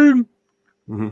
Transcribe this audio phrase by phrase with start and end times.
[0.00, 1.08] Mm-hmm.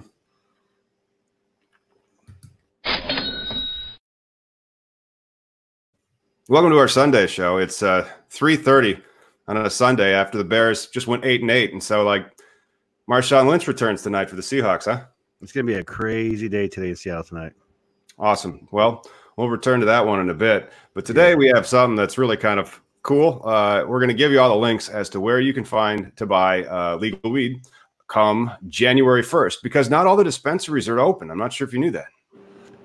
[6.48, 7.56] Welcome to our Sunday show.
[7.58, 9.02] It's uh, three thirty
[9.48, 12.26] on a Sunday after the Bears just went eight and eight, and so like
[13.10, 15.04] Marshawn Lynch returns tonight for the Seahawks, huh?
[15.42, 17.54] It's gonna be a crazy day today in Seattle tonight.
[18.20, 18.68] Awesome.
[18.70, 19.04] Well,
[19.36, 22.36] we'll return to that one in a bit, but today we have something that's really
[22.36, 23.42] kind of cool.
[23.44, 26.16] Uh, we're going to give you all the links as to where you can find
[26.16, 27.60] to buy uh, legal weed
[28.08, 31.30] come January first, because not all the dispensaries are open.
[31.30, 32.06] I'm not sure if you knew that.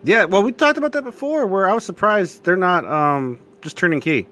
[0.03, 1.45] Yeah, well, we talked about that before.
[1.45, 4.27] Where I was surprised they're not um, just turning key.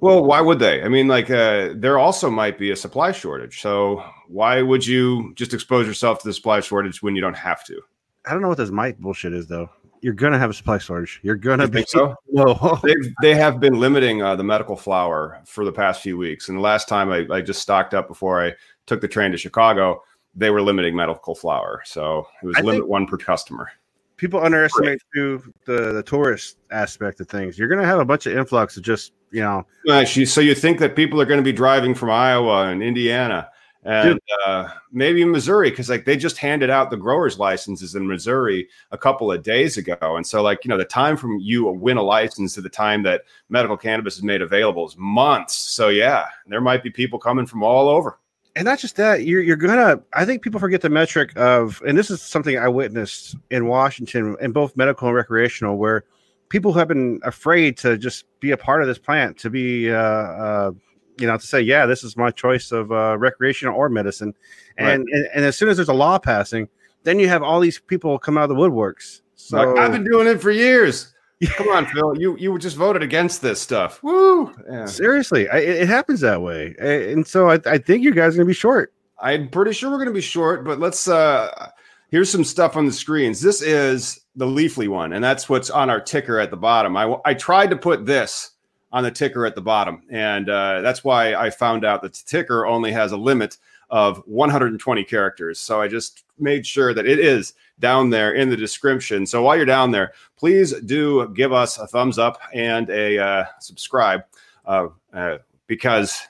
[0.00, 0.82] Well, why would they?
[0.82, 3.60] I mean, like, uh, there also might be a supply shortage.
[3.60, 7.64] So why would you just expose yourself to the supply shortage when you don't have
[7.64, 7.80] to?
[8.24, 9.70] I don't know what this might bullshit is though.
[10.00, 11.18] You're gonna have a supply shortage.
[11.24, 12.14] You're gonna You be so?
[12.30, 12.78] no.
[12.84, 16.48] They've, they have been limiting uh, the medical flower for the past few weeks.
[16.48, 18.54] And the last time I, I just stocked up before I
[18.88, 20.02] took the train to Chicago,
[20.34, 21.82] they were limiting medical flower.
[21.84, 23.70] So it was I limit one per customer.
[24.16, 27.58] People underestimate too the the tourist aspect of things.
[27.58, 29.64] You're gonna have a bunch of influx of just you know
[30.04, 33.48] so you think that people are going to be driving from Iowa and Indiana
[33.84, 38.68] and uh, maybe Missouri because like they just handed out the growers licenses in Missouri
[38.90, 41.96] a couple of days ago, and so like you know the time from you win
[41.96, 45.54] a license to the time that medical cannabis is made available is months.
[45.54, 48.18] So yeah, there might be people coming from all over.
[48.58, 51.96] And not just that you're you're gonna i think people forget the metric of and
[51.96, 56.04] this is something i witnessed in washington in both medical and recreational where
[56.48, 59.96] people have been afraid to just be a part of this plant to be uh,
[59.96, 60.72] uh
[61.20, 64.34] you know to say yeah this is my choice of uh recreational or medicine.
[64.76, 66.68] And, and and as soon as there's a law passing
[67.04, 69.22] then you have all these people come out of the woodworks.
[69.36, 71.14] So Like, I've been doing it for years.
[71.46, 72.18] Come on, Phil.
[72.18, 74.02] You you just voted against this stuff.
[74.02, 74.52] Woo!
[74.70, 74.86] Yeah.
[74.86, 78.46] seriously I, it happens that way and so i, I think you guys are gonna
[78.46, 81.08] be short I'm pretty sure we're going to be short, but let's.
[81.08, 81.70] uh
[82.10, 83.42] Here's some stuff on the screens.
[83.42, 86.96] This is the Leafly one, and that's what's on our ticker at the bottom.
[86.96, 88.52] I I tried to put this
[88.92, 92.22] on the ticker at the bottom, and uh, that's why I found out that the
[92.24, 93.58] ticker only has a limit
[93.90, 95.58] of 120 characters.
[95.58, 99.26] So I just made sure that it is down there in the description.
[99.26, 103.44] So while you're down there, please do give us a thumbs up and a uh,
[103.60, 104.22] subscribe,
[104.66, 106.28] uh, uh, because it's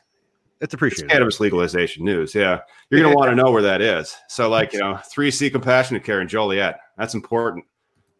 [0.60, 2.34] it's appreciated cannabis legalization news.
[2.34, 2.60] Yeah.
[2.90, 4.16] You're going to want to know where that is.
[4.28, 6.80] So, like, you know, 3C Compassionate Care in Joliet.
[6.96, 7.64] That's important.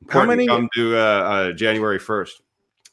[0.08, 2.30] How important to many- Come to uh, uh, January 1st.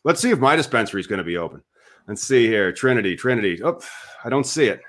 [0.03, 1.63] Let's see if my dispensary is going to be open.
[2.07, 2.71] Let's see here.
[2.71, 3.61] Trinity, Trinity.
[3.63, 3.79] Oh,
[4.23, 4.81] I don't see it.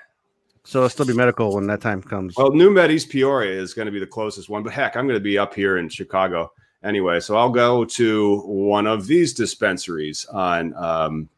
[0.67, 3.85] So it'll still be medical when that time comes Well, NuMed East Peoria is going
[3.85, 6.51] to be the closest one, but heck, I'm going to be up here in Chicago
[6.83, 7.21] anyway.
[7.21, 11.29] So I'll go to one of these dispensaries on um,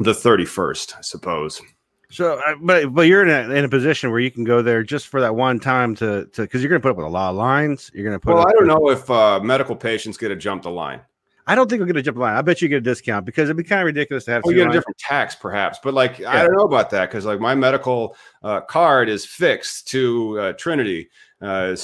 [0.00, 1.62] the 31st, I suppose.
[2.10, 4.82] So, uh, but but you're in a, in a position where you can go there
[4.82, 7.10] just for that one time to to because you're going to put up with a
[7.10, 7.92] lot of lines.
[7.94, 8.34] You're going to put.
[8.34, 11.00] Well, I don't with- know if uh, medical patients get to jump the line.
[11.46, 12.36] I don't think we're going to jump line.
[12.36, 14.42] I bet you get a discount because it'd be kind of ridiculous to have.
[14.44, 17.24] Oh, you get a different tax, perhaps, but like I don't know about that because
[17.24, 21.08] like my medical uh, card is fixed to uh, Trinity,
[21.40, 21.76] uh,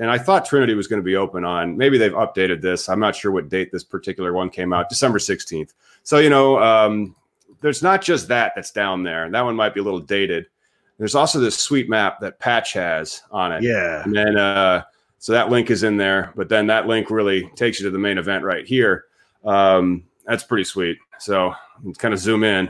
[0.00, 1.76] and I thought Trinity was going to be open on.
[1.76, 2.88] Maybe they've updated this.
[2.88, 4.88] I'm not sure what date this particular one came out.
[4.88, 5.74] December 16th.
[6.02, 7.14] So you know, um,
[7.62, 9.24] there's not just that that's down there.
[9.24, 10.46] And that one might be a little dated.
[10.98, 13.62] There's also this sweet map that Patch has on it.
[13.62, 14.82] Yeah, And then, uh,
[15.22, 17.98] so that link is in there, but then that link really takes you to the
[17.98, 19.04] main event right here.
[19.44, 20.98] Um, that's pretty sweet.
[21.20, 21.54] So
[21.98, 22.66] kind of zoom in.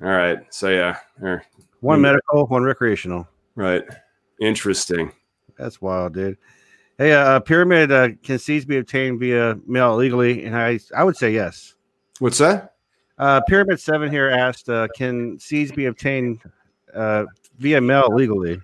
[0.00, 0.38] All right.
[0.50, 1.44] So yeah, there,
[1.80, 3.26] one medical, one recreational.
[3.56, 3.82] right.
[4.40, 5.10] Interesting.
[5.56, 6.38] That's wild, dude.
[6.96, 10.44] Hey, uh, pyramid uh, can seeds be obtained via mail legally?
[10.44, 11.74] And I I would say yes.
[12.20, 12.74] What's that?
[13.18, 16.40] Uh, pyramid seven here asked, uh, can seeds be obtained
[16.94, 17.24] uh,
[17.58, 18.60] via mail legally?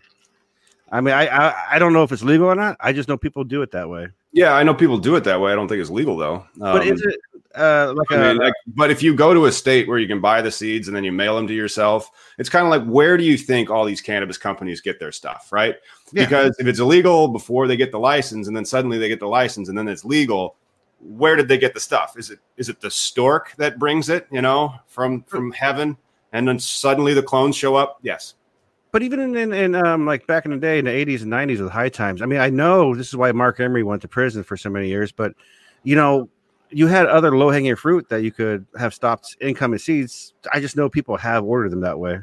[0.90, 2.76] I mean, I, I I don't know if it's legal or not.
[2.80, 4.08] I just know people do it that way.
[4.32, 5.52] Yeah, I know people do it that way.
[5.52, 6.44] I don't think it's legal though.
[6.56, 7.20] But Um, is it
[7.54, 10.08] uh, like I a mean, like, but if you go to a state where you
[10.08, 12.84] can buy the seeds and then you mail them to yourself, it's kind of like
[12.84, 15.76] where do you think all these cannabis companies get their stuff, right?
[16.12, 16.24] Yeah.
[16.24, 19.28] Because if it's illegal before they get the license, and then suddenly they get the
[19.28, 20.56] license, and then it's legal,
[21.00, 22.18] where did they get the stuff?
[22.18, 25.96] Is it is it the stork that brings it, you know, from from heaven,
[26.32, 27.98] and then suddenly the clones show up?
[28.02, 28.34] Yes.
[28.94, 31.32] But even in, in, in um, like back in the day in the 80s and
[31.32, 34.08] 90s with high times, I mean, I know this is why Marc Emery went to
[34.08, 35.34] prison for so many years, but
[35.82, 36.28] you know,
[36.70, 40.34] you had other low hanging fruit that you could have stopped incoming seeds.
[40.52, 42.20] I just know people have ordered them that way.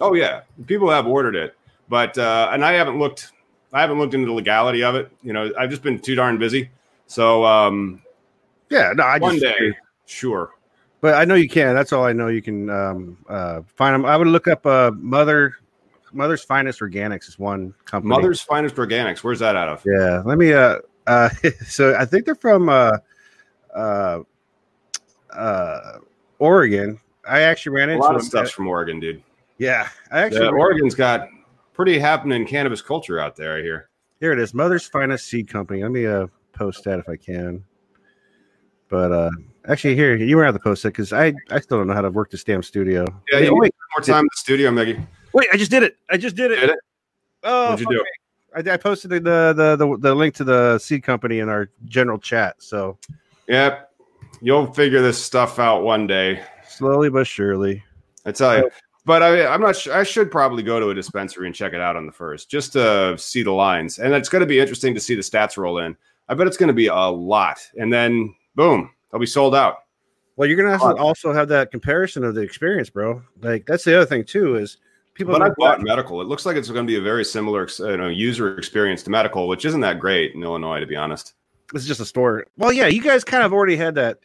[0.00, 1.56] Oh yeah, people have ordered it,
[1.88, 3.30] but uh, and I haven't looked.
[3.72, 5.12] I haven't looked into the legality of it.
[5.22, 6.70] You know, I've just been too darn busy.
[7.06, 8.02] So um,
[8.68, 9.74] Yeah, no, I one just, day,
[10.06, 10.54] sure.
[11.00, 11.72] but I know you can.
[11.76, 12.26] That's all I know.
[12.26, 14.04] You can um, uh, find them.
[14.04, 15.54] I would look up uh, Mother
[16.12, 18.08] Mother's Finest Organics is one company.
[18.08, 19.18] Mother's Finest Organics.
[19.24, 19.84] Where's that out of?
[19.86, 20.52] Yeah, let me.
[20.52, 21.28] Uh, uh,
[21.66, 22.92] so I think they're from uh,
[23.74, 24.20] uh,
[25.32, 25.98] uh,
[26.38, 27.00] Oregon.
[27.28, 28.28] I actually ran into A lot of them.
[28.28, 29.22] stuff's from Oregon, dude.
[29.58, 31.28] Yeah, I actually Yeah, Oregon's got
[31.74, 33.56] pretty happening cannabis culture out there.
[33.56, 33.90] I hear.
[34.20, 35.82] Here it is, Mother's Finest Seed Company.
[35.82, 37.64] Let me uh post that if I can.
[38.88, 39.30] But uh
[39.68, 42.00] actually, here you were have to post it because I I still don't know how
[42.00, 43.04] to work this damn studio.
[43.30, 45.06] Yeah, you wait, More time in the studio, Meggie.
[45.32, 45.96] Wait, I just did it.
[46.10, 46.56] I just did it.
[46.60, 46.78] Did it?
[47.42, 48.04] Oh, What'd you do?
[48.54, 52.18] I, I posted the, the the the link to the seed company in our general
[52.18, 52.56] chat.
[52.58, 52.98] So
[53.50, 53.90] Yep.
[54.40, 56.42] You'll figure this stuff out one day.
[56.66, 57.82] slowly but surely.
[58.24, 58.70] I tell you.
[59.04, 59.94] But I, I'm not sure.
[59.94, 62.72] I should probably go to a dispensary and check it out on the first, just
[62.74, 63.98] to see the lines.
[63.98, 65.96] And it's going to be interesting to see the stats roll in.
[66.28, 67.58] I bet it's going to be a lot.
[67.76, 69.78] And then, boom, they'll be sold out.
[70.36, 70.96] Well, you're Fun.
[70.96, 73.20] to also have that comparison of the experience, bro.
[73.42, 74.78] Like that's the other thing too is
[75.26, 75.38] people.
[75.38, 76.20] But I bought medical.
[76.20, 79.10] It looks like it's going to be a very similar you know, user experience to
[79.10, 81.34] medical, which isn't that great in Illinois, to be honest.
[81.74, 82.46] it's just a store.
[82.56, 84.18] Well, yeah, you guys kind of already had that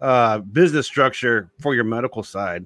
[0.00, 2.64] uh, business structure for your medical side,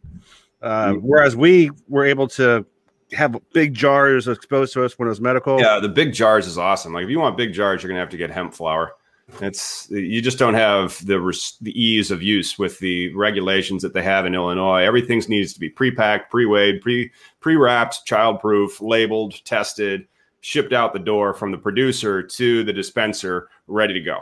[0.63, 1.01] uh, Mhm.
[1.03, 2.65] whereas we were able to
[3.13, 5.61] have big jars exposed to us when it was medical.
[5.61, 6.93] Yeah, the big jars is awesome.
[6.93, 8.93] Like if you want big jars, you're going to have to get hemp flower.
[9.41, 13.93] It's you just don't have the res- the ease of use with the regulations that
[13.93, 14.85] they have in Illinois.
[14.85, 20.07] Everything needs to be pre-packed, pre-weighed, pre pre-wrapped, child-proof, labeled, tested,
[20.43, 24.21] shipped out the door from the producer to the dispenser, ready to go.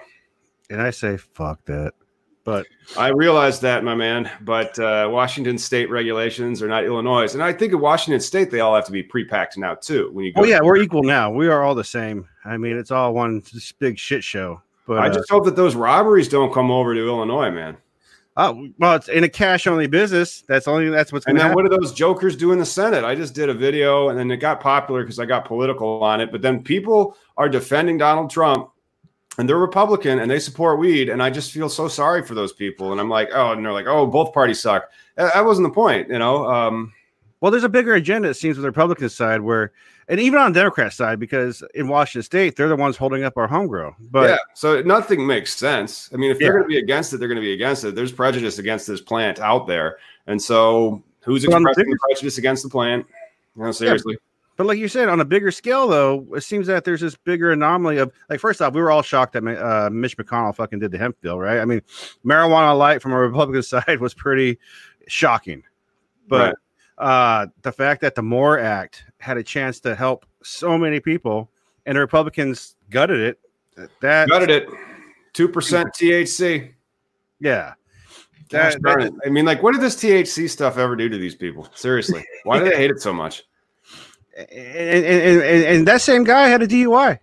[0.71, 1.93] and I say fuck that.
[2.45, 2.67] But
[2.99, 7.53] I realize that, my man, but uh, Washington State regulations are not Illinois, and I
[7.55, 10.11] think in Washington State they all have to be pre-packed now too.
[10.13, 11.31] When you go, oh yeah, we're equal now.
[11.31, 12.29] We are all the same.
[12.45, 13.43] I mean, it's all one
[13.79, 14.61] big shit show.
[14.87, 17.77] But I uh, just hope that those robberies don't come over to Illinois, man.
[18.37, 20.43] oh, well, it's in a cash only business.
[20.49, 21.55] That's only that's what's And then happen.
[21.55, 23.05] what do those jokers do in the Senate?
[23.05, 26.21] I just did a video and then it got popular because I got political on
[26.21, 26.31] it.
[26.33, 28.71] But then people are defending Donald Trump
[29.39, 31.09] and they're Republican and they support weed.
[31.09, 32.93] And I just feel so sorry for those people.
[32.93, 34.91] And I'm like, oh, and they're like, oh, both parties suck.
[35.17, 36.45] That that wasn't the point, you know?
[36.45, 36.93] Um,
[37.41, 39.73] Well, there's a bigger agenda, it seems, with the Republican side, where,
[40.09, 43.37] and even on the Democrat side, because in Washington State, they're the ones holding up
[43.37, 43.95] our home grow.
[44.11, 46.11] But yeah, so nothing makes sense.
[46.13, 46.53] I mean, if they're Yeah.
[46.53, 47.95] going to be against it, they're going to be against it.
[47.95, 49.99] There's prejudice against this plant out there.
[50.27, 53.07] And so who's But expressing the prejudice against the plant?
[53.57, 54.17] No, seriously.
[54.57, 57.53] but like you said, on a bigger scale, though, it seems that there's this bigger
[57.53, 60.91] anomaly of like, first off, we were all shocked that uh, Mitch McConnell fucking did
[60.91, 61.61] the hemp bill, right?
[61.61, 61.83] I mean,
[62.25, 64.59] marijuana light from a Republican side was pretty
[65.07, 65.63] shocking,
[66.29, 66.57] but
[66.99, 71.51] uh, the fact that the MORE Act had a chance to help so many people
[71.87, 73.41] and the Republicans gutted it,
[74.01, 74.69] that Gutted it.
[75.35, 76.73] 2% THC.
[77.41, 77.75] yeah.
[78.51, 79.13] That- that- it.
[79.27, 81.69] I mean, like, what did this THC stuff ever do to these people?
[81.75, 83.45] Seriously, why do they hate it so much?
[84.37, 85.05] and, and,
[85.43, 87.19] and, and- that same guy had a DUI.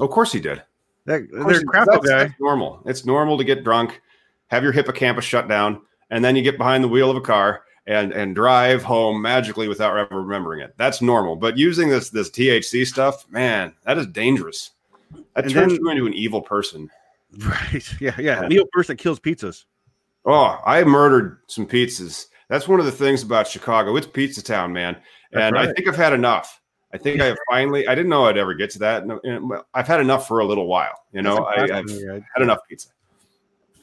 [0.00, 0.62] of course he did.
[1.06, 2.18] That, Of course their he- crap that's, guy.
[2.24, 2.82] that's normal.
[2.86, 4.00] It's normal to get drunk,
[4.48, 7.62] have your hippocampus shut down, and then you get behind the wheel of a car
[7.86, 10.74] and and drive home magically without ever remembering it.
[10.76, 11.36] That's normal.
[11.36, 14.70] But using this this THC stuff, man, that is dangerous.
[15.34, 16.90] That And turns then- you into an evil person.
[17.38, 18.00] Right.
[18.00, 18.14] Yeah.
[18.16, 18.42] Yeah.
[18.42, 18.48] Yeah.
[18.48, 19.64] Neil person kills pizzas.
[20.24, 22.26] Oh, I murdered some pizzas.
[22.48, 23.96] That's one of the things about Chicago.
[23.96, 24.96] It's pizza town, man.
[25.32, 26.60] That's and I think I've had enough.
[26.92, 27.88] I think I have finally.
[27.88, 29.64] I didn't know I'd ever get to that.
[29.74, 30.94] I've had enough for a little while.
[31.12, 32.90] You know, I, I've had enough pizza.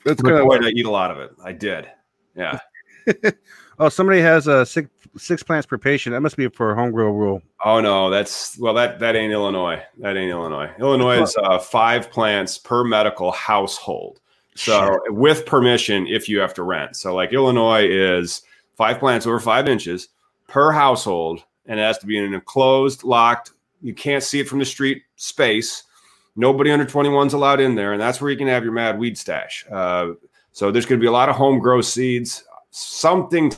[0.05, 0.47] That's good.
[0.47, 1.31] boy, I eat a lot of it.
[1.43, 1.89] I did.
[2.37, 2.57] Yeah.
[3.81, 6.13] Oh, somebody has a uh, six six plants per patient.
[6.13, 7.41] That must be for home grow rule.
[7.65, 8.75] Oh no, that's well.
[8.75, 9.81] That that ain't Illinois.
[9.97, 10.69] That ain't Illinois.
[10.79, 14.19] Illinois is uh, five plants per medical household.
[14.53, 16.95] So with permission, if you have to rent.
[16.95, 18.43] So like Illinois is
[18.75, 20.09] five plants over five inches
[20.47, 23.53] per household, and it has to be in an enclosed, locked.
[23.81, 25.85] You can't see it from the street space.
[26.35, 28.99] Nobody under 21 is allowed in there, and that's where you can have your mad
[28.99, 29.65] weed stash.
[29.71, 30.09] Uh,
[30.51, 32.43] so there's going to be a lot of home grow seeds.
[32.69, 33.51] Something.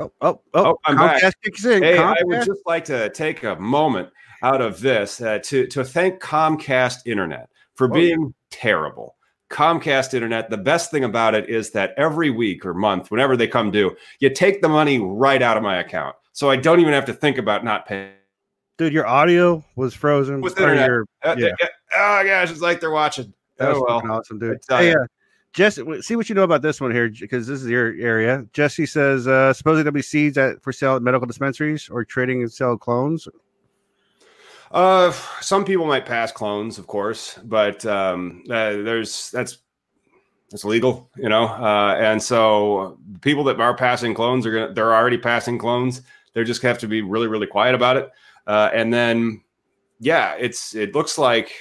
[0.00, 0.64] Oh, oh, oh!
[0.66, 1.22] Oh, I'm back.
[1.44, 1.82] Kicks in.
[1.82, 4.08] Hey, I would just like to take a moment
[4.42, 9.16] out of this uh, to to thank Comcast Internet for Oh, being terrible.
[9.50, 13.48] Comcast Internet, the best thing about it is that every week or month, whenever they
[13.48, 16.14] come due, you take the money right out of my account.
[16.32, 18.12] So I don't even have to think about not paying.
[18.76, 20.40] Dude, your audio was frozen.
[20.42, 20.86] With internet.
[20.86, 21.48] your- Uh, Yeah.
[21.62, 23.32] uh, Oh gosh, it's like they're watching.
[23.56, 24.12] that was Oh well.
[24.18, 24.58] awesome, dude.
[24.68, 24.98] Hey, uh,
[25.52, 28.46] Jesse, see what you know about this one here, because this is your area.
[28.52, 32.42] Jesse says, uh, supposedly there'll be seeds at, for sale at medical dispensaries or trading
[32.42, 33.26] and sell clones.
[34.70, 39.58] Uh, some people might pass clones, of course, but um, uh, there's that's
[40.50, 41.44] that's legal, you know.
[41.46, 46.02] Uh, and so people that are passing clones are gonna they're already passing clones.
[46.34, 48.10] They just have to be really, really quiet about it.
[48.46, 49.42] Uh, and then,
[50.00, 51.52] yeah, it's it looks like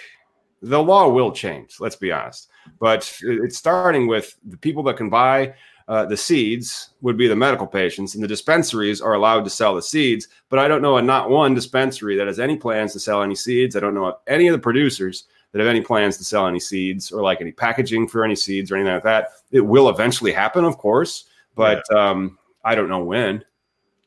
[0.62, 1.77] the law will change.
[1.79, 2.50] Let's be honest,
[2.80, 5.54] but it's starting with the people that can buy
[5.88, 9.74] uh, the seeds would be the medical patients, and the dispensaries are allowed to sell
[9.74, 10.28] the seeds.
[10.50, 13.36] But I don't know a not one dispensary that has any plans to sell any
[13.36, 13.76] seeds.
[13.76, 17.12] I don't know any of the producers that have any plans to sell any seeds
[17.12, 19.30] or like any packaging for any seeds or anything like that.
[19.52, 22.10] It will eventually happen, of course, but yeah.
[22.10, 23.46] um, I don't know when.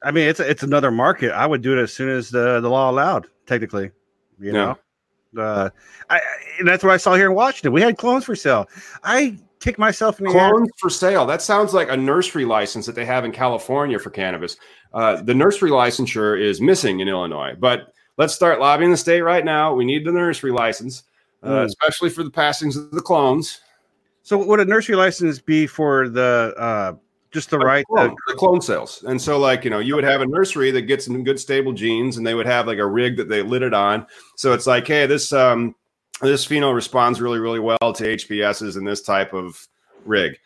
[0.02, 1.32] I mean, it's it's another market.
[1.32, 3.26] I would do it as soon as the the law allowed.
[3.46, 3.90] Technically,
[4.38, 4.78] you know.
[5.36, 5.70] Uh,
[6.08, 6.20] I,
[6.64, 7.72] that's what I saw here in Washington.
[7.72, 8.68] We had clones for sale.
[9.04, 10.72] I kick myself in the clones air.
[10.78, 11.26] for sale.
[11.26, 14.56] That sounds like a nursery license that they have in California for cannabis.
[14.92, 19.44] Uh, the nursery licensure is missing in Illinois, but let's start lobbying the state right
[19.44, 19.74] now.
[19.74, 21.04] We need the nursery license,
[21.42, 21.64] uh, mm.
[21.64, 23.60] especially for the passings of the clones.
[24.22, 26.92] So, what would a nursery license be for the uh,
[27.32, 29.04] just the right clone, the clone sales?
[29.06, 31.72] And so, like you know, you would have a nursery that gets some good stable
[31.72, 34.06] genes, and they would have like a rig that they lit it on.
[34.36, 35.74] So it's like, hey, this um,
[36.22, 39.66] this pheno responds really, really well to HPSs and this type of
[40.04, 40.38] rig.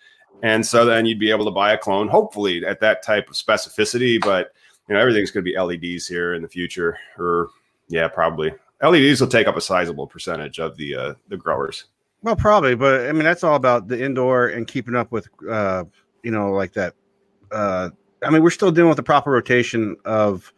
[0.42, 3.34] And so then you'd be able to buy a clone, hopefully at that type of
[3.34, 4.20] specificity.
[4.20, 4.52] But
[4.88, 7.48] you know, everything's going to be LEDs here in the future, or
[7.88, 11.84] yeah, probably LEDs will take up a sizable percentage of the uh, the growers.
[12.22, 15.84] Well, probably, but I mean that's all about the indoor and keeping up with, uh,
[16.24, 16.94] you know, like that.
[17.52, 17.90] Uh,
[18.22, 20.52] I mean, we're still dealing with the proper rotation of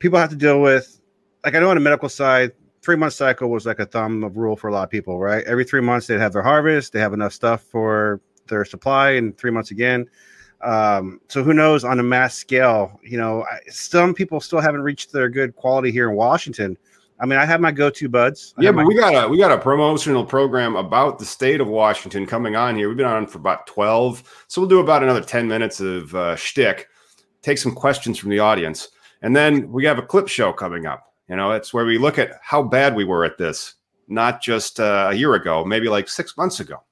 [0.00, 1.00] people have to deal with.
[1.44, 4.36] Like I know on the medical side, three month cycle was like a thumb of
[4.36, 5.44] rule for a lot of people, right?
[5.44, 9.36] Every three months they'd have their harvest, they have enough stuff for their supply, and
[9.38, 10.06] three months again.
[10.62, 13.00] Um, so who knows on a mass scale?
[13.02, 16.76] You know, some people still haven't reached their good quality here in Washington.
[17.20, 18.54] I mean, I have my go-to buds.
[18.58, 21.68] I yeah, but we got a we got a promotional program about the state of
[21.68, 22.88] Washington coming on here.
[22.88, 26.36] We've been on for about twelve, so we'll do about another ten minutes of uh,
[26.36, 26.88] shtick.
[27.42, 28.88] Take some questions from the audience,
[29.22, 31.12] and then we have a clip show coming up.
[31.28, 33.74] You know, it's where we look at how bad we were at this,
[34.08, 36.82] not just uh, a year ago, maybe like six months ago.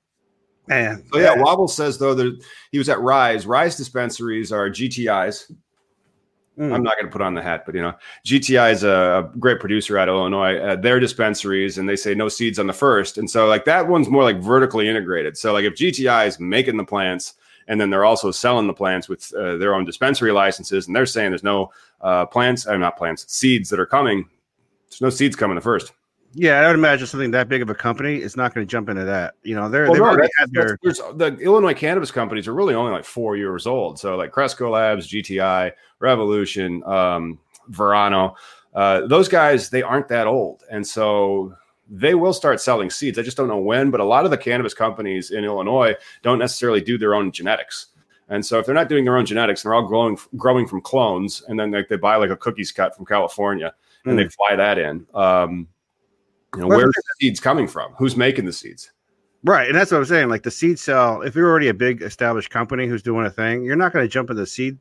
[0.66, 1.04] Man.
[1.10, 3.46] So yeah, Wobble says though that he was at Rise.
[3.46, 5.50] Rise dispensaries are GTIs.
[6.58, 6.74] Mm.
[6.74, 7.94] I'm not going to put on the hat, but you know,
[8.26, 10.58] GTI is a, great producer out of Illinois.
[10.58, 13.86] Uh, their dispensaries, and they say no seeds on the first, and so like that
[13.86, 15.36] one's more like vertically integrated.
[15.36, 17.34] So like if GTI is making the plants,
[17.68, 21.06] and then they're also selling the plants with uh, their own dispensary licenses, and they're
[21.06, 24.28] saying there's no uh, plants, I'm uh, not plants, seeds that are coming.
[24.90, 25.92] There's no seeds coming the first.
[26.34, 28.88] Yeah, I would imagine something that big of a company is not going to jump
[28.88, 29.34] into that.
[29.42, 33.04] You know, they're well, no, had their the Illinois cannabis companies are really only like
[33.04, 33.98] four years old.
[33.98, 38.36] So like Cresco Labs, GTI, Revolution, um, Verano,
[38.74, 41.54] uh, those guys they aren't that old, and so
[41.88, 43.18] they will start selling seeds.
[43.18, 46.38] I just don't know when, but a lot of the cannabis companies in Illinois don't
[46.38, 47.86] necessarily do their own genetics.
[48.28, 51.42] And so if they're not doing their own genetics, they're all growing growing from clones,
[51.48, 53.72] and then like they buy like a cookies cut from California
[54.04, 54.16] and mm.
[54.16, 54.28] they hmm.
[54.28, 55.06] fly that in.
[55.14, 55.68] Um,
[56.54, 57.92] you know, well, where's the seeds coming from?
[57.98, 58.92] Who's making the seeds?
[59.44, 60.28] Right, and that's what I'm saying.
[60.28, 63.62] Like the seed cell, if you're already a big established company who's doing a thing,
[63.62, 64.78] you're not going to jump in the seed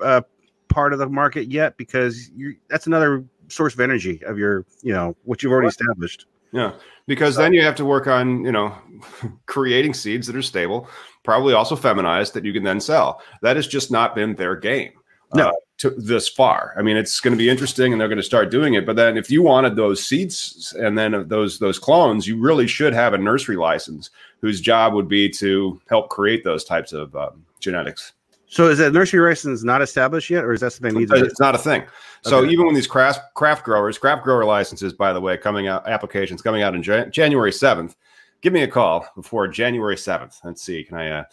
[0.00, 0.22] uh,
[0.68, 4.92] part of the market yet because you that's another source of energy of your, you
[4.92, 6.26] know, what you've already established.
[6.52, 6.72] Yeah,
[7.06, 8.74] because so, then you have to work on, you know,
[9.46, 10.88] creating seeds that are stable,
[11.22, 13.22] probably also feminized that you can then sell.
[13.42, 14.92] That has just not been their game.
[15.34, 15.48] No.
[15.48, 16.74] Uh, to this far.
[16.78, 18.86] I mean, it's going to be interesting, and they're going to start doing it.
[18.86, 22.94] But then, if you wanted those seeds and then those those clones, you really should
[22.94, 27.44] have a nursery license whose job would be to help create those types of um,
[27.60, 28.14] genetics.
[28.48, 31.12] So is that nursery license not established yet, or is that something needs?
[31.12, 31.84] It's not a thing.
[32.22, 32.50] So okay.
[32.50, 36.40] even when these craft craft growers, craft grower licenses, by the way, coming out applications
[36.40, 37.96] coming out in Jan- January seventh,
[38.40, 40.40] give me a call before January seventh.
[40.42, 41.24] Let's see, can I uh,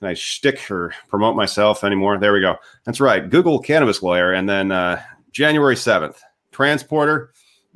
[0.00, 2.18] I shtick or promote myself anymore?
[2.18, 2.56] There we go.
[2.84, 3.28] That's right.
[3.28, 5.02] Google cannabis lawyer, and then uh,
[5.32, 7.32] January seventh, transporter.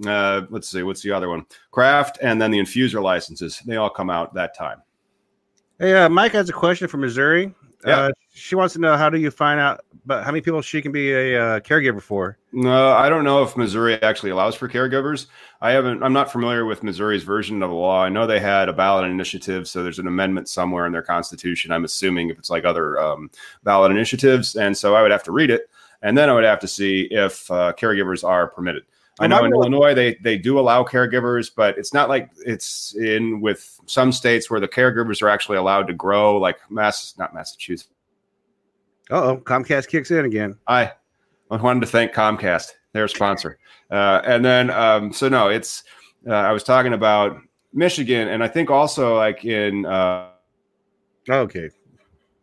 [0.06, 1.44] Uh, let's see, what's the other one?
[1.70, 3.60] Craft, and then the infuser licenses.
[3.66, 4.82] They all come out that time.
[5.78, 7.54] Hey, uh, Mike has a question from Missouri.
[7.86, 8.10] Yeah.
[8.34, 10.90] She wants to know how do you find out but how many people she can
[10.90, 12.38] be a uh, caregiver for?
[12.52, 15.26] No, I don't know if Missouri actually allows for caregivers.
[15.60, 16.02] I haven't.
[16.02, 18.02] I'm not familiar with Missouri's version of the law.
[18.02, 21.70] I know they had a ballot initiative, so there's an amendment somewhere in their constitution.
[21.70, 23.30] I'm assuming if it's like other um,
[23.62, 25.70] ballot initiatives, and so I would have to read it,
[26.02, 28.84] and then I would have to see if uh, caregivers are permitted.
[29.20, 33.40] I know in Illinois they they do allow caregivers, but it's not like it's in
[33.40, 37.88] with some states where the caregivers are actually allowed to grow, like Mass, not Massachusetts.
[39.10, 40.56] Oh, Comcast kicks in again.
[40.66, 40.92] I
[41.50, 43.58] I wanted to thank Comcast, their sponsor,
[43.90, 45.84] uh, and then um, so no, it's
[46.28, 47.38] uh, I was talking about
[47.72, 49.86] Michigan, and I think also like in.
[49.86, 50.28] Uh,
[51.28, 51.70] okay.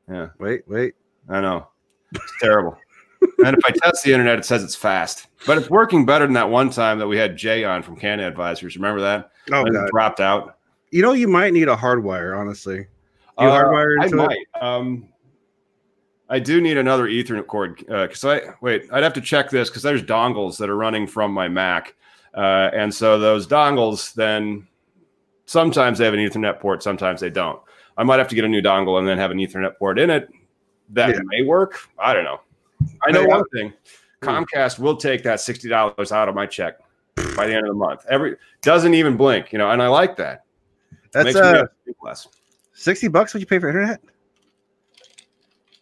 [0.10, 0.30] Yeah.
[0.40, 0.96] Wait, wait.
[1.30, 1.68] I know.
[2.14, 2.78] It's terrible.
[3.46, 6.34] and if I test the internet, it says it's fast, but it's working better than
[6.34, 8.76] that one time that we had Jay on from Canada Advisors.
[8.76, 9.32] Remember that?
[9.52, 9.90] Oh, God.
[9.92, 10.58] dropped out.
[10.92, 12.78] You know, you might need a hardwire, honestly.
[12.78, 14.46] You Uh, hardwire I might.
[14.62, 15.10] Um,
[16.30, 18.86] I do need another Ethernet cord because I wait.
[18.92, 21.96] I'd have to check this because there's dongles that are running from my Mac,
[22.36, 24.68] uh, and so those dongles then
[25.48, 27.60] sometimes they have an Ethernet port, sometimes they don't.
[27.98, 30.10] I might have to get a new dongle and then have an Ethernet port in
[30.10, 30.30] it.
[30.92, 31.20] That Yeah.
[31.26, 31.80] may work.
[31.98, 32.40] I don't know.
[33.06, 33.74] I know Hey, one thing:
[34.22, 36.78] Comcast will take that sixty dollars out of my check
[37.36, 38.06] by the end of the month.
[38.08, 40.44] Every doesn't even blink, you know, and I like that.
[41.12, 41.66] That's uh,
[42.04, 42.28] less.
[42.74, 43.34] sixty bucks.
[43.34, 44.00] Would you pay for internet?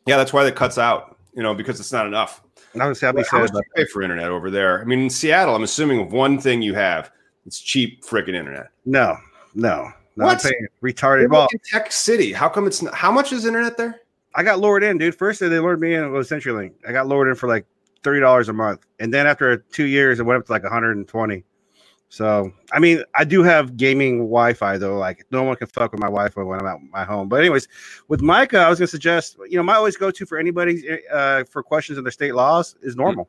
[0.08, 2.42] Yeah, that's why that cuts out, you know, because it's not enough.
[2.80, 4.52] I would say I'll be How much sad do about you pay for internet over
[4.52, 4.82] there?
[4.82, 7.12] I mean, in Seattle, I'm assuming one thing you have,
[7.46, 8.70] it's cheap freaking internet.
[8.86, 9.18] No,
[9.56, 10.26] no, no.
[10.26, 10.42] What?
[10.42, 11.30] Paying retarded.
[11.30, 12.34] Well, in Tech City.
[12.34, 14.02] How come it's not, how much is internet there?
[14.36, 15.16] I got lowered in, dude.
[15.16, 16.04] First, they lured me in.
[16.04, 16.74] It was CenturyLink.
[16.88, 17.66] I got lowered in for like
[18.04, 20.72] thirty dollars a month, and then after two years, it went up to like one
[20.72, 21.44] hundred and twenty.
[22.10, 24.98] So, I mean, I do have gaming Wi-Fi though.
[24.98, 27.28] Like, no one can fuck with my Wi-Fi when I'm at my home.
[27.28, 27.68] But anyways,
[28.08, 31.44] with Micah, I was gonna suggest, you know, my always go to for anybody uh,
[31.44, 33.28] for questions in their state laws is NORML.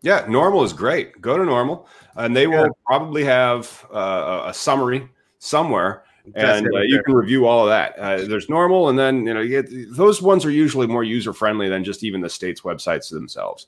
[0.00, 1.20] Yeah, NORML is great.
[1.20, 6.04] Go to NORML, and they will probably have uh, a- summary somewhere,
[6.34, 7.98] That's and uh, you can review all of that.
[7.98, 11.32] Uh, there's NORML, and then you know you get, those ones are usually more user
[11.32, 13.66] friendly than just even the state's websites themselves.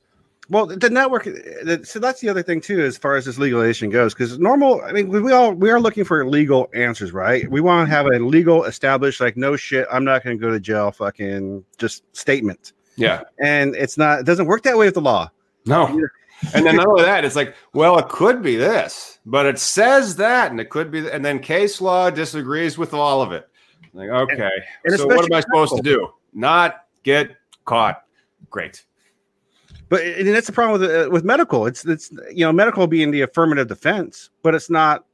[0.49, 1.27] Well, the network.
[1.27, 1.33] Uh,
[1.65, 4.15] the- So that's the other thing too, as far as this legalization goes.
[4.15, 7.51] Because NORML, I mean, we, all we are looking for legal answers, right?
[7.51, 8.11] We want to mm-hmm.
[8.11, 11.65] have a legal, established, like no shit, I'm not going to go to jail, fucking
[11.79, 12.73] just statement.
[12.97, 14.21] Yeah, And it's not.
[14.21, 15.31] It doesn't work that way with the law.
[15.67, 16.09] no.
[16.55, 20.17] And then not only that, it's like, well, it could be this, but it says
[20.17, 23.49] that, and it could be, and then case law disagrees with all of it.
[23.93, 24.51] Like, okay,
[24.85, 26.09] and so what am I supposed to do?
[26.33, 28.03] Not get caught?
[28.51, 28.85] Great.
[29.89, 31.67] But and that's the problem with uh, with medical.
[31.67, 35.05] It's it's you know medical being the affirmative defense, but it's not.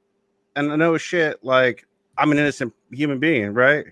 [0.56, 1.86] And I know shit like
[2.16, 3.86] I'm an innocent human being, right?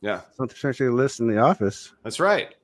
[0.00, 0.20] Yeah.
[0.36, 1.92] Something essentially list in the office.
[2.02, 2.54] That's right.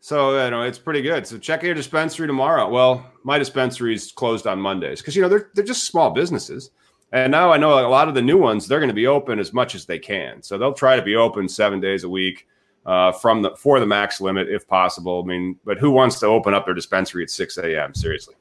[0.00, 1.26] So you know it's pretty good.
[1.26, 2.68] So check your dispensary tomorrow.
[2.68, 6.72] Well, my dispensary is closed on Mondays because you know they're they're just small businesses,
[7.12, 9.38] and now I know a lot of the new ones they're going to be open
[9.38, 10.42] as much as they can.
[10.42, 12.48] So they'll try to be open seven days a week
[12.86, 15.22] uh, from the for the max limit if possible.
[15.24, 17.94] I mean, but who wants to open up their dispensary at six a.m.
[17.94, 18.34] Seriously,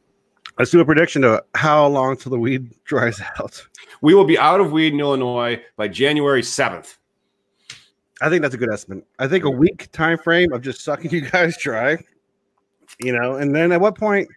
[0.57, 3.65] Let's do a prediction to how long till the weed dries out.
[4.01, 6.97] we will be out of weed in Illinois by January seventh.
[8.21, 9.05] I think that's a good estimate.
[9.17, 11.97] I think a week time frame of just sucking you guys dry,
[12.99, 14.29] you know, and then at what point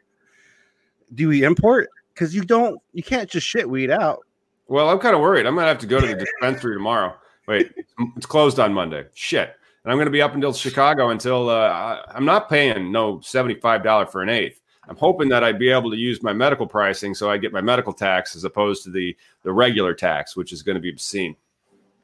[1.15, 1.89] do we import?
[2.15, 4.21] Because you don't, you can't just shit weed out.
[4.69, 5.47] Well, I'm kind of worried.
[5.47, 7.15] I'm gonna have to go to the dispensary tomorrow.
[7.47, 7.73] Wait,
[8.17, 9.05] it's closed on Monday.
[9.13, 9.55] Shit.
[9.85, 14.11] And I'm going to be up until Chicago until uh, I'm not paying no $75
[14.11, 14.61] for an eighth.
[14.89, 17.61] I'm hoping that I'd be able to use my medical pricing so I get my
[17.61, 21.37] medical tax as opposed to the the regular tax, which is going to be obscene.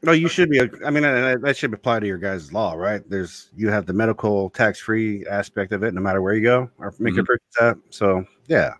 [0.02, 0.60] No, you should be.
[0.60, 3.02] I mean, that should apply to your guys' law, right?
[3.08, 6.70] There's you have the medical tax free aspect of it, no matter where you go
[6.78, 7.76] or make your purchase at.
[7.90, 8.72] So yeah,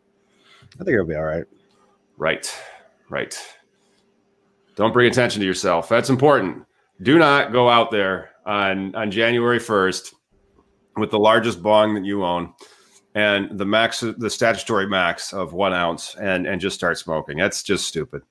[0.74, 1.44] I think it'll be all right.
[2.16, 2.54] Right.
[3.10, 3.38] Right.
[4.76, 5.90] Don't bring attention to yourself.
[5.90, 6.64] That's important.
[7.02, 10.12] Do not go out there on on January 1st
[10.96, 12.52] with the largest bong that you own
[13.14, 17.38] and the max the statutory max of one ounce and and just start smoking.
[17.38, 18.22] That's just stupid.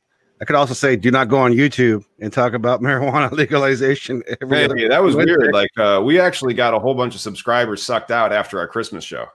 [0.41, 4.23] I could also say, do not go on YouTube and talk about marijuana legalization.
[4.41, 5.35] Every other that was Wednesday.
[5.37, 5.53] weird.
[5.53, 9.03] Like uh, we actually got a whole bunch of subscribers sucked out after our Christmas
[9.03, 9.25] show.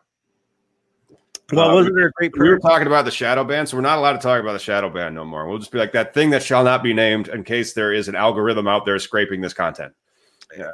[1.52, 3.82] Well, Uh, wasn't there a great We were talking about the shadow ban, so we're
[3.82, 5.46] not allowed to talk about the shadow ban no more.
[5.46, 8.08] We'll just be like that thing that shall not be named in case there is
[8.08, 9.92] an algorithm out there scraping this content.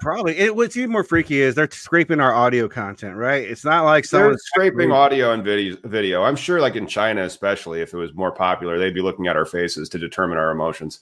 [0.00, 0.36] Probably.
[0.36, 3.42] It, what's even more freaky is they're scraping our audio content, right?
[3.42, 5.76] It's not like They're someone scraping audio and video.
[5.84, 6.22] Video.
[6.22, 9.36] I'm sure, like in China, especially if it was more popular, they'd be looking at
[9.36, 11.00] our faces to determine our emotions.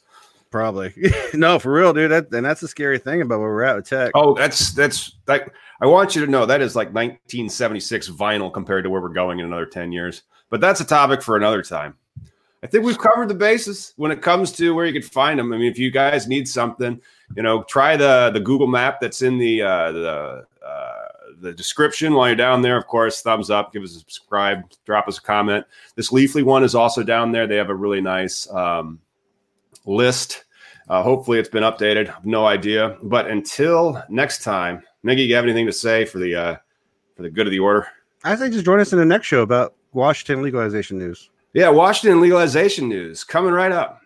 [0.50, 0.94] Probably.
[1.34, 2.10] no, for real, dude.
[2.10, 4.12] That and that's the scary thing about where we're at with tech.
[4.14, 8.84] Oh, that's that's like I want you to know that is like 1976 vinyl compared
[8.84, 10.22] to where we're going in another 10 years.
[10.50, 11.96] But that's a topic for another time.
[12.62, 15.52] I think we've covered the bases when it comes to where you could find them.
[15.52, 17.00] I mean, if you guys need something,
[17.36, 20.98] you know, try the the Google map that's in the uh, the uh,
[21.40, 22.76] the description while you're down there.
[22.76, 25.66] Of course, thumbs up, give us a subscribe, drop us a comment.
[25.94, 27.46] This Leafly one is also down there.
[27.46, 29.00] They have a really nice um,
[29.84, 30.44] list.
[30.88, 32.12] Uh, hopefully, it's been updated.
[32.24, 32.96] No idea.
[33.02, 36.56] But until next time, Niggy, you have anything to say for the uh,
[37.14, 37.86] for the good of the order?
[38.24, 41.30] I think just join us in the next show about Washington legalization news.
[41.58, 44.00] Yeah, Washington legalization news coming right up.